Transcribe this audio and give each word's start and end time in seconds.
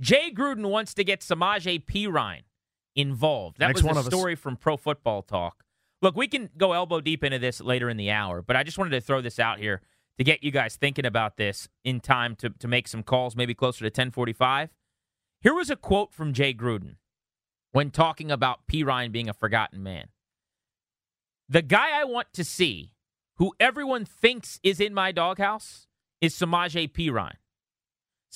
Jay 0.00 0.30
Gruden 0.32 0.68
wants 0.68 0.94
to 0.94 1.04
get 1.04 1.20
Samaje 1.20 1.84
Perine 1.84 2.42
involved. 2.94 3.58
That 3.58 3.68
Next 3.68 3.82
was 3.82 3.96
a 3.96 4.00
of 4.00 4.06
us. 4.06 4.12
story 4.12 4.34
from 4.34 4.56
Pro 4.56 4.76
Football 4.76 5.22
Talk. 5.22 5.64
Look, 6.02 6.16
we 6.16 6.28
can 6.28 6.50
go 6.56 6.72
elbow 6.72 7.00
deep 7.00 7.24
into 7.24 7.38
this 7.38 7.60
later 7.60 7.88
in 7.88 7.96
the 7.96 8.10
hour, 8.10 8.42
but 8.42 8.56
I 8.56 8.62
just 8.62 8.78
wanted 8.78 8.90
to 8.90 9.00
throw 9.00 9.20
this 9.20 9.38
out 9.38 9.58
here 9.58 9.80
to 10.18 10.24
get 10.24 10.44
you 10.44 10.50
guys 10.50 10.76
thinking 10.76 11.06
about 11.06 11.36
this 11.36 11.68
in 11.84 12.00
time 12.00 12.36
to, 12.36 12.50
to 12.50 12.68
make 12.68 12.88
some 12.88 13.02
calls, 13.02 13.36
maybe 13.36 13.54
closer 13.54 13.80
to 13.80 13.86
1045. 13.86 14.70
Here 15.40 15.54
was 15.54 15.70
a 15.70 15.76
quote 15.76 16.12
from 16.12 16.32
Jay 16.32 16.52
Gruden 16.54 16.96
when 17.72 17.90
talking 17.90 18.30
about 18.30 18.66
Perine 18.66 19.12
being 19.12 19.28
a 19.28 19.34
forgotten 19.34 19.82
man. 19.82 20.08
The 21.48 21.62
guy 21.62 21.98
I 21.98 22.04
want 22.04 22.32
to 22.34 22.44
see, 22.44 22.92
who 23.36 23.52
everyone 23.60 24.04
thinks 24.04 24.58
is 24.62 24.80
in 24.80 24.94
my 24.94 25.12
doghouse, 25.12 25.86
is 26.20 26.34
Samaje 26.34 26.90
Perine. 26.90 27.36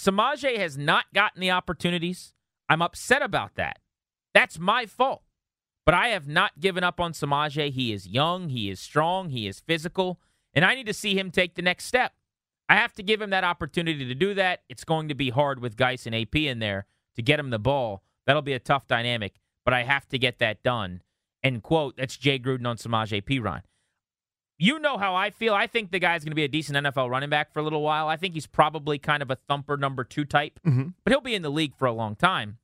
Samaje 0.01 0.57
has 0.57 0.79
not 0.79 1.13
gotten 1.15 1.43
the 1.43 1.51
opportunities. 1.51 2.33
I'm 2.71 2.81
upset 2.81 3.21
about 3.21 3.57
that. 3.57 3.81
That's 4.33 4.59
my 4.59 4.87
fault. 4.87 5.23
But 5.85 5.95
I 5.95 6.09
have 6.09 6.27
not 6.27 6.59
given 6.59 6.83
up 6.83 7.01
on 7.01 7.13
Samaje. 7.13 7.71
He 7.71 7.93
is 7.93 8.09
young, 8.09 8.49
he 8.49 8.71
is 8.71 8.81
strong, 8.81 9.29
he 9.29 9.47
is 9.47 9.61
physical, 9.61 10.19
and 10.55 10.65
I 10.65 10.75
need 10.75 10.87
to 10.87 10.95
see 10.95 11.19
him 11.19 11.31
take 11.31 11.55
the 11.55 11.61
next 11.61 11.85
step. 11.85 12.15
I 12.67 12.77
have 12.77 12.95
to 12.95 13.03
give 13.03 13.21
him 13.21 13.29
that 13.31 13.45
opportunity 13.45 14.07
to 14.07 14.15
do 14.15 14.33
that. 14.35 14.61
It's 14.71 14.85
going 14.85 15.09
to 15.09 15.15
be 15.15 15.29
hard 15.29 15.61
with 15.61 15.77
Guice 15.77 16.07
and 16.07 16.15
AP 16.15 16.35
in 16.37 16.61
there 16.61 16.87
to 17.17 17.23
get 17.23 17.39
him 17.39 17.51
the 17.51 17.59
ball. 17.59 18.03
That'll 18.27 18.41
be 18.41 18.55
a 18.55 18.59
tough 18.59 18.87
dynamic, 18.87 19.35
but 19.67 19.75
I 19.75 19.83
have 19.83 20.09
to 20.09 20.19
get 20.19 20.39
that 20.39 20.63
done. 20.63 21.03
End 21.43 21.63
quote, 21.63 21.99
that's 21.99 22.17
Jay 22.17 22.39
Gruden 22.39 22.67
on 22.67 22.79
Samaje 22.79 23.23
Perine. 23.23 23.63
You 24.63 24.79
know 24.79 24.99
how 24.99 25.15
I 25.15 25.31
feel. 25.31 25.55
I 25.55 25.67
think 25.67 25.91
the 25.91 25.99
guy's 25.99 26.23
going 26.23 26.33
to 26.33 26.37
be 26.37 26.45
a 26.45 26.49
decent 26.49 26.77
NFL 26.77 27.09
running 27.09 27.31
back 27.31 27.51
for 27.51 27.61
a 27.61 27.63
little 27.63 27.81
while. 27.83 28.09
I 28.09 28.17
think 28.17 28.35
he's 28.35 28.47
probably 28.47 28.99
kind 28.99 29.23
of 29.23 29.31
a 29.31 29.37
thumper 29.37 29.79
number 29.79 30.05
two 30.05 30.27
type, 30.27 30.61
Mhm. 30.67 30.93
but 31.03 31.13
he'll 31.13 31.23
be 31.23 31.35
in 31.35 31.41
the 31.41 31.51
league 31.51 31.75
for 31.75 31.87
a 31.87 31.93
long 31.93 32.15
time. 32.15 32.59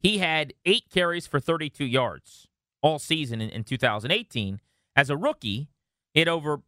He 0.00 0.18
had 0.18 0.52
eight 0.66 0.90
carries 0.90 1.26
for 1.26 1.40
32 1.40 1.84
yards 1.86 2.46
all 2.82 2.98
season 2.98 3.40
in, 3.40 3.48
in 3.48 3.64
2018. 3.64 4.60
As 4.94 5.08
a 5.08 5.16
rookie, 5.16 5.70
he 6.12 6.20
had 6.20 6.28
over 6.28 6.60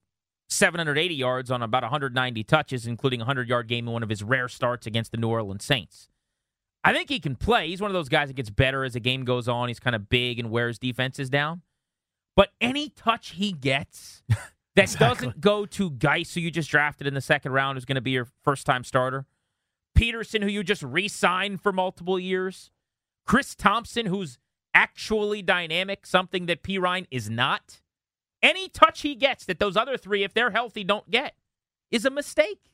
780 0.49 1.15
yards 1.15 1.51
on 1.51 1.63
about 1.63 1.83
190 1.83 2.45
touches, 2.45 2.87
including 2.87 3.21
a 3.21 3.25
100 3.25 3.49
yard 3.49 3.69
game 3.69 3.87
in 3.89 3.93
one 3.93 4.03
of 4.03 4.09
his 4.09 4.23
rare 4.23 4.49
starts 4.49 4.87
against 4.87 5.11
the 5.11 5.19
New 5.19 5.29
Orleans 5.29 5.65
Saints. 5.65 6.09
I 6.83 6.93
think 6.93 7.09
he 7.11 7.19
can 7.21 7.35
play. 7.37 7.69
He's 7.69 7.81
one 7.81 7.91
of 7.91 7.95
those 7.95 8.09
guys 8.09 8.29
that 8.29 8.35
gets 8.37 8.51
better 8.51 8.85
as 8.85 8.93
the 8.95 9.01
game 9.01 9.25
goes 9.25 9.49
on. 9.49 9.69
He's 9.69 9.81
kind 9.81 9.97
of 9.97 10.09
big 10.09 10.39
and 10.39 10.51
wears 10.51 10.79
defenses 10.79 11.29
down. 11.29 11.63
But 12.37 12.51
any 12.61 12.89
touch 12.89 13.31
he 13.33 13.53
gets 13.53 14.23
that 14.75 14.83
Exactly. 14.85 15.07
doesn't 15.29 15.41
go 15.41 15.67
to 15.67 15.91
Guice, 15.91 16.35
who 16.35 16.41
you 16.41 16.51
just 16.51 16.71
drafted 16.71 17.07
in 17.07 17.15
the 17.15 17.21
second 17.21 17.53
round, 17.53 17.77
who's 17.77 17.85
going 17.85 17.95
to 17.97 18.01
be 18.01 18.11
your 18.13 18.27
first 18.43 18.67
time 18.67 18.83
starter, 18.85 19.27
Peterson, 19.95 20.43
who 20.43 20.49
you 20.49 20.65
just 20.65 20.83
re 20.83 21.07
signed 21.09 21.61
for 21.61 21.73
multiple 21.73 22.19
years, 22.19 22.71
Chris 23.27 23.55
Thompson, 23.55 24.07
who's 24.07 24.39
actually 24.75 25.41
dynamic, 25.43 26.05
something 26.07 26.47
that 26.47 26.63
Perine 26.65 27.07
is 27.11 27.31
not. 27.31 27.81
Any 28.43 28.69
touch 28.69 29.03
he 29.03 29.15
gets 29.15 29.45
that 29.47 29.59
those 29.61 29.77
other 29.77 29.97
three, 29.97 30.25
if 30.25 30.35
they're 30.35 30.51
healthy, 30.51 30.83
don't 30.85 31.09
get 31.11 31.35
is 31.91 32.05
a 32.05 32.11
mistake. 32.11 32.71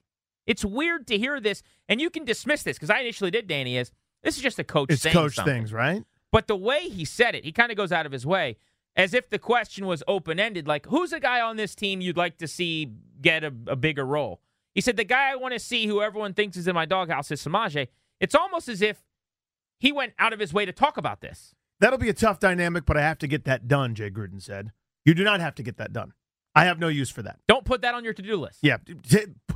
It's 0.47 0.65
weird 0.65 1.07
to 1.09 1.19
hear 1.19 1.39
this, 1.39 1.63
and 1.89 2.01
you 2.01 2.09
can 2.11 2.25
dismiss 2.25 2.63
this 2.63 2.77
because 2.77 2.91
I 2.91 3.01
initially 3.01 3.31
did, 3.31 3.47
Danny, 3.47 3.77
is 3.77 3.93
this 4.23 4.37
is 4.37 4.43
just 4.43 4.59
a 4.59 4.65
coach 4.65 4.91
It's 4.91 5.03
saying 5.03 5.13
coach 5.13 5.35
something. 5.35 5.55
things, 5.55 5.73
right? 5.73 6.03
But 6.33 6.49
the 6.49 6.57
way 6.57 6.89
he 6.89 7.05
said 7.05 7.35
it, 7.35 7.45
he 7.45 7.53
kind 7.53 7.71
of 7.71 7.77
goes 7.77 7.93
out 7.93 8.07
of 8.07 8.13
his 8.13 8.25
way 8.27 8.57
as 8.97 9.15
if 9.15 9.31
the 9.31 9.39
question 9.39 9.87
was 9.87 10.03
open 10.09 10.41
ended 10.41 10.67
like, 10.67 10.87
who's 10.87 11.13
a 11.13 11.21
guy 11.21 11.41
on 11.41 11.57
this 11.57 11.75
team 11.75 12.01
you'd 12.01 12.17
like 12.17 12.39
to 12.39 12.49
see 12.49 12.93
get 13.21 13.45
a, 13.45 13.53
a 13.67 13.77
bigger 13.77 14.05
role? 14.05 14.41
He 14.75 14.81
said, 14.81 14.97
the 14.97 15.05
guy 15.05 15.31
I 15.31 15.37
want 15.37 15.55
to 15.55 15.61
see 15.61 15.87
who 15.87 16.01
everyone 16.01 16.35
thinks 16.35 16.57
is 16.57 16.69
in 16.69 16.75
my 16.75 16.87
doghouse 16.87 17.31
is 17.31 17.43
Samaje. 17.43 17.89
It's 18.21 18.35
almost 18.35 18.69
as 18.69 18.83
if 18.83 18.99
he 19.79 19.93
went 19.93 20.13
out 20.19 20.33
of 20.33 20.39
his 20.39 20.53
way 20.53 20.65
to 20.65 20.73
talk 20.73 20.97
about 20.97 21.21
this. 21.21 21.55
That'll 21.81 21.99
be 21.99 22.11
a 22.11 22.15
tough 22.15 22.39
dynamic, 22.39 22.85
but 22.85 22.97
I 22.97 23.03
have 23.03 23.19
to 23.19 23.27
get 23.27 23.45
that 23.45 23.67
done, 23.67 23.95
Jay 23.95 24.11
Gruden 24.11 24.43
said. 24.43 24.73
You 25.05 25.15
do 25.15 25.25
not 25.25 25.41
have 25.41 25.55
to 25.57 25.63
get 25.63 25.79
that 25.79 25.93
done. 25.93 26.13
I 26.55 26.65
have 26.65 26.79
no 26.79 26.89
use 26.89 27.11
for 27.11 27.23
that. 27.23 27.39
Don't 27.49 27.65
put 27.65 27.81
that 27.83 27.95
on 27.95 28.05
your 28.05 28.13
to 28.13 28.23
do 28.23 28.37
list. 28.37 28.59
Yeah, 28.61 28.79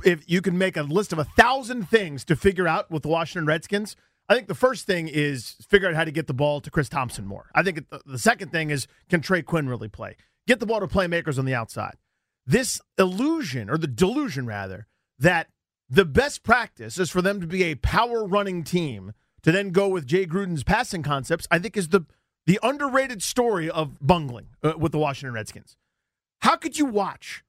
if 0.03 0.23
you 0.27 0.41
can 0.41 0.57
make 0.57 0.77
a 0.77 0.81
list 0.83 1.13
of 1.13 1.19
a 1.19 1.25
thousand 1.25 1.89
things 1.89 2.23
to 2.25 2.35
figure 2.35 2.67
out 2.67 2.89
with 2.89 3.03
the 3.03 3.09
Washington 3.09 3.45
Redskins, 3.45 3.95
I 4.27 4.35
think 4.35 4.47
the 4.47 4.55
first 4.55 4.85
thing 4.85 5.07
is 5.07 5.55
figure 5.69 5.87
out 5.87 5.95
how 5.95 6.03
to 6.03 6.11
get 6.11 6.27
the 6.27 6.33
ball 6.33 6.59
to 6.61 6.71
Chris 6.71 6.89
Thompson 6.89 7.25
more. 7.25 7.49
I 7.53 7.61
think 7.63 7.85
the 8.05 8.19
second 8.19 8.51
thing 8.51 8.71
is 8.71 8.87
can 9.09 9.21
Trey 9.21 9.41
Quinn 9.41 9.69
really 9.69 9.87
play? 9.87 10.15
Get 10.47 10.59
the 10.59 10.65
ball 10.65 10.79
to 10.79 10.87
playmakers 10.87 11.37
on 11.37 11.45
the 11.45 11.53
outside. 11.53 11.95
This 12.45 12.81
illusion, 12.97 13.69
or 13.69 13.77
the 13.77 13.87
delusion 13.87 14.45
rather, 14.45 14.87
that 15.19 15.49
the 15.89 16.05
best 16.05 16.43
practice 16.43 16.97
is 16.97 17.09
for 17.09 17.21
them 17.21 17.39
to 17.41 17.47
be 17.47 17.63
a 17.63 17.75
power 17.75 18.25
running 18.25 18.63
team 18.63 19.13
to 19.43 19.51
then 19.51 19.69
go 19.69 19.87
with 19.87 20.07
Jay 20.07 20.25
Gruden's 20.25 20.63
passing 20.63 21.03
concepts, 21.03 21.47
I 21.51 21.59
think 21.59 21.77
is 21.77 21.89
the 21.89 22.05
the 22.47 22.59
underrated 22.61 23.23
story 23.23 23.69
of 23.69 23.97
bungling 23.99 24.49
uh, 24.61 24.73
with 24.77 24.91
the 24.91 24.99
Washington 24.99 25.33
Redskins. 25.33 25.77
How 26.41 26.55
could 26.55 26.77
you 26.77 26.85
watch 26.85 27.43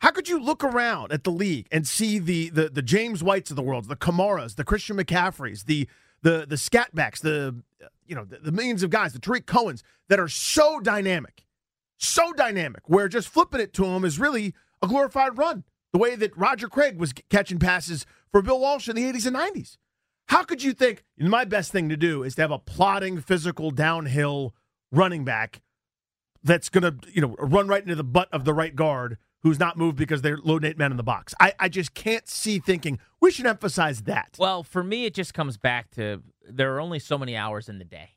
how 0.00 0.10
could 0.10 0.28
you 0.28 0.40
look 0.40 0.64
around 0.64 1.12
at 1.12 1.24
the 1.24 1.30
league 1.30 1.68
and 1.70 1.86
see 1.86 2.18
the 2.18 2.50
the 2.50 2.68
the 2.68 2.82
James 2.82 3.22
Whites 3.22 3.50
of 3.50 3.56
the 3.56 3.62
world, 3.62 3.88
the 3.88 3.96
Kamaras, 3.96 4.56
the 4.56 4.64
Christian 4.64 4.96
McCaffreys, 4.96 5.66
the 5.66 5.88
the 6.22 6.46
the 6.48 6.56
Scatbacks, 6.56 7.20
the 7.20 7.62
you 8.06 8.14
know 8.14 8.24
the, 8.24 8.38
the 8.38 8.52
millions 8.52 8.82
of 8.82 8.90
guys, 8.90 9.12
the 9.12 9.18
Tarik 9.18 9.46
Cohens 9.46 9.82
that 10.08 10.18
are 10.18 10.28
so 10.28 10.80
dynamic, 10.80 11.44
so 11.98 12.32
dynamic, 12.32 12.82
where 12.86 13.08
just 13.08 13.28
flipping 13.28 13.60
it 13.60 13.72
to 13.74 13.82
them 13.82 14.04
is 14.04 14.18
really 14.18 14.54
a 14.82 14.88
glorified 14.88 15.38
run. 15.38 15.64
The 15.92 15.98
way 15.98 16.16
that 16.16 16.36
Roger 16.36 16.68
Craig 16.68 16.98
was 16.98 17.12
catching 17.30 17.58
passes 17.58 18.06
for 18.30 18.42
Bill 18.42 18.60
Walsh 18.60 18.88
in 18.88 18.96
the 18.96 19.02
80s 19.02 19.26
and 19.26 19.36
90s. 19.36 19.76
How 20.28 20.44
could 20.44 20.62
you 20.62 20.72
think 20.72 21.02
my 21.18 21.44
best 21.44 21.72
thing 21.72 21.88
to 21.88 21.96
do 21.96 22.22
is 22.22 22.36
to 22.36 22.42
have 22.42 22.52
a 22.52 22.58
plodding, 22.60 23.20
physical, 23.20 23.72
downhill 23.72 24.54
running 24.92 25.24
back 25.24 25.60
that's 26.44 26.68
going 26.68 26.84
to, 26.84 26.94
you 27.12 27.20
know, 27.20 27.34
run 27.40 27.66
right 27.66 27.82
into 27.82 27.96
the 27.96 28.04
butt 28.04 28.28
of 28.32 28.44
the 28.44 28.54
right 28.54 28.76
guard 28.76 29.18
who's 29.42 29.58
not 29.58 29.76
moved 29.76 29.96
because 29.96 30.22
they're 30.22 30.38
loading 30.38 30.70
eight 30.70 30.78
men 30.78 30.90
in 30.90 30.96
the 30.96 31.02
box? 31.02 31.34
I, 31.40 31.54
I 31.58 31.68
just 31.68 31.94
can't 31.94 32.28
see 32.28 32.58
thinking 32.58 32.98
we 33.20 33.30
should 33.30 33.46
emphasize 33.46 34.02
that. 34.02 34.36
Well, 34.38 34.62
for 34.62 34.82
me, 34.82 35.04
it 35.04 35.14
just 35.14 35.34
comes 35.34 35.56
back 35.56 35.90
to 35.92 36.22
there 36.48 36.74
are 36.74 36.80
only 36.80 36.98
so 36.98 37.18
many 37.18 37.36
hours 37.36 37.68
in 37.68 37.78
the 37.78 37.84
day. 37.84 38.10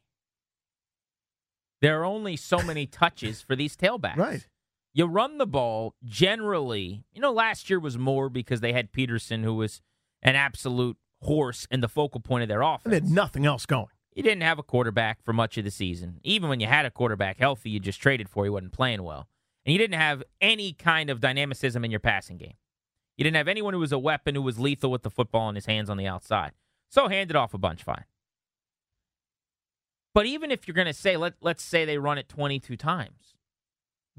There 1.81 2.01
are 2.01 2.05
only 2.05 2.37
so 2.37 2.61
many 2.61 2.85
touches 2.87 3.41
for 3.41 3.55
these 3.55 3.75
tailbacks. 3.75 4.17
Right. 4.17 4.47
You 4.93 5.05
run 5.05 5.37
the 5.37 5.47
ball 5.47 5.95
generally. 6.05 7.03
You 7.13 7.21
know, 7.21 7.31
last 7.31 7.69
year 7.69 7.79
was 7.79 7.97
more 7.97 8.29
because 8.29 8.61
they 8.61 8.73
had 8.73 8.91
Peterson, 8.91 9.43
who 9.43 9.55
was 9.55 9.81
an 10.21 10.35
absolute 10.35 10.97
horse 11.21 11.67
and 11.71 11.81
the 11.81 11.89
focal 11.89 12.21
point 12.21 12.43
of 12.43 12.49
their 12.49 12.61
offense. 12.61 12.85
And 12.85 12.93
they 12.93 12.97
had 12.97 13.09
nothing 13.09 13.45
else 13.45 13.65
going. 13.65 13.87
You 14.15 14.21
didn't 14.21 14.43
have 14.43 14.59
a 14.59 14.63
quarterback 14.63 15.23
for 15.23 15.33
much 15.33 15.57
of 15.57 15.63
the 15.65 15.71
season. 15.71 16.19
Even 16.23 16.47
when 16.47 16.59
you 16.59 16.67
had 16.67 16.85
a 16.85 16.91
quarterback 16.91 17.39
healthy, 17.39 17.71
you 17.71 17.79
just 17.79 17.99
traded 17.99 18.29
for. 18.29 18.43
He 18.43 18.49
wasn't 18.49 18.71
playing 18.71 19.01
well. 19.01 19.27
And 19.65 19.73
you 19.73 19.79
didn't 19.79 19.99
have 19.99 20.23
any 20.41 20.73
kind 20.73 21.09
of 21.09 21.21
dynamicism 21.21 21.85
in 21.85 21.91
your 21.91 21.99
passing 21.99 22.37
game. 22.37 22.55
You 23.17 23.23
didn't 23.23 23.37
have 23.37 23.47
anyone 23.47 23.73
who 23.73 23.79
was 23.79 23.91
a 23.91 23.99
weapon 23.99 24.35
who 24.35 24.41
was 24.41 24.59
lethal 24.59 24.91
with 24.91 25.03
the 25.03 25.09
football 25.09 25.49
in 25.49 25.55
his 25.55 25.65
hands 25.65 25.89
on 25.89 25.97
the 25.97 26.07
outside. 26.07 26.51
So 26.89 27.07
hand 27.07 27.29
it 27.29 27.35
off 27.35 27.53
a 27.53 27.57
bunch, 27.57 27.83
fine. 27.83 28.05
But 30.13 30.25
even 30.25 30.51
if 30.51 30.67
you're 30.67 30.75
going 30.75 30.87
to 30.87 30.93
say, 30.93 31.17
let, 31.17 31.33
let's 31.41 31.63
say 31.63 31.85
they 31.85 31.97
run 31.97 32.17
it 32.17 32.29
22 32.29 32.75
times, 32.75 33.35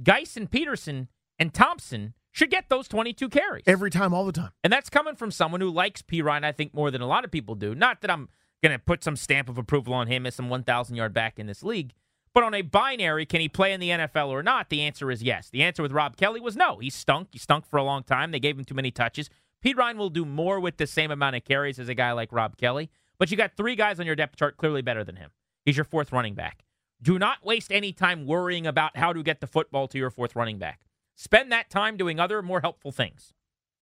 Guice 0.03 0.37
and 0.37 0.51
Peterson 0.51 1.09
and 1.39 1.53
Thompson 1.53 2.15
should 2.33 2.51
get 2.51 2.69
those 2.69 2.89
22 2.89 3.29
carries. 3.29 3.63
Every 3.67 3.91
time, 3.91 4.13
all 4.13 4.27
the 4.27 4.33
time. 4.33 4.51
And 4.65 4.73
that's 4.73 4.91
coming 4.91 5.15
from 5.15 5.31
someone 5.31 5.61
who 5.61 5.71
likes 5.71 6.03
Perine, 6.03 6.45
I 6.45 6.51
think, 6.51 6.75
more 6.75 6.91
than 6.91 7.01
a 7.01 7.07
lot 7.07 7.25
of 7.25 7.31
people 7.31 7.55
do. 7.55 7.77
Not 7.77 8.01
that 8.01 8.11
I'm 8.11 8.29
going 8.61 8.73
to 8.73 8.79
put 8.79 9.05
some 9.05 9.15
stamp 9.15 9.49
of 9.49 9.57
approval 9.57 9.95
on 9.95 10.09
him 10.09 10.27
as 10.27 10.35
some 10.35 10.49
1,000 10.49 10.97
yard 10.97 11.15
back 11.15 11.39
in 11.39 11.47
this 11.47 11.63
league, 11.63 11.93
but 12.35 12.43
on 12.43 12.53
a 12.53 12.63
binary, 12.63 13.25
can 13.25 13.41
he 13.41 13.49
play 13.49 13.73
in 13.73 13.81
the 13.81 13.91
NFL 13.91 14.29
or 14.29 14.43
not? 14.43 14.69
The 14.69 14.83
answer 14.83 15.11
is 15.11 15.23
yes. 15.23 15.49
The 15.51 15.63
answer 15.63 15.83
with 15.83 15.93
Rob 15.93 16.17
Kelley 16.17 16.41
was 16.41 16.57
no. 16.57 16.79
He 16.79 16.91
stunk. 16.91 17.29
He 17.31 17.39
stunk 17.39 17.65
for 17.65 17.79
a 17.79 17.85
long 17.85 18.03
time. 18.03 18.33
They 18.33 18.41
gave 18.41 18.59
him 18.59 18.65
too 18.65 18.75
many 18.75 18.91
touches. 18.91 19.31
Perine 19.65 19.97
will 19.97 20.11
do 20.11 20.25
more 20.25 20.61
with 20.61 20.77
the 20.77 20.87
same 20.87 21.11
amount 21.11 21.37
of 21.37 21.45
carries 21.45 21.79
as 21.79 21.89
a 21.89 21.95
guy 21.95 22.13
like 22.13 22.33
Rob 22.33 22.57
Kelley, 22.59 22.91
but 23.19 23.31
you 23.31 23.37
got 23.37 23.57
three 23.57 23.77
guys 23.77 23.99
on 23.99 24.05
your 24.05 24.17
depth 24.17 24.37
chart 24.37 24.59
clearly 24.59 24.83
better 24.83 25.05
than 25.05 25.17
him. 25.17 25.31
He's 25.65 25.77
your 25.77 25.85
fourth 25.85 26.13
running 26.13 26.35
back. 26.35 26.65
Do 27.01 27.19
not 27.19 27.45
waste 27.45 27.73
any 27.73 27.93
time 27.93 28.27
worrying 28.27 28.67
about 28.67 28.97
how 28.97 29.13
to 29.13 29.23
get 29.23 29.41
the 29.41 29.47
football 29.47 29.89
to 29.89 29.99
your 29.99 30.11
fourth 30.11 30.37
running 30.37 30.59
back. 30.59 30.81
Spend 31.15 31.51
that 31.53 31.71
time 31.71 31.97
doing 31.97 32.19
other 32.19 32.43
more 32.43 32.61
helpful 32.61 32.93
things. 32.93 33.33